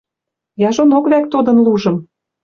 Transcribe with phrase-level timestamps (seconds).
[0.67, 1.97] Яжонок вӓк тодын лужым.